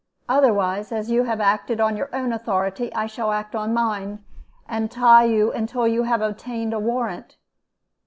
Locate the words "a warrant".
6.73-7.37